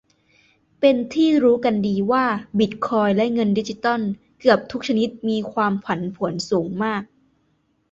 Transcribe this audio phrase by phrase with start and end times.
[0.79, 2.25] เป็นที่รู้กันดีว่า
[2.59, 4.01] บิตคอยน์และเงินดิจิทัล
[4.39, 7.03] เกือบทุกชนิดมีความผันผวนสูงมาก